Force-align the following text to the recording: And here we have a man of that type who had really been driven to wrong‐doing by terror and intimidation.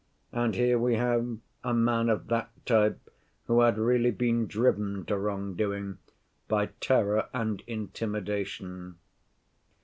And 0.31 0.55
here 0.55 0.79
we 0.79 0.95
have 0.95 1.37
a 1.63 1.75
man 1.75 2.09
of 2.09 2.25
that 2.29 2.49
type 2.65 3.11
who 3.45 3.59
had 3.61 3.77
really 3.77 4.09
been 4.09 4.47
driven 4.47 5.05
to 5.05 5.13
wrong‐doing 5.13 5.97
by 6.47 6.69
terror 6.79 7.29
and 7.35 7.61
intimidation. 7.67 8.97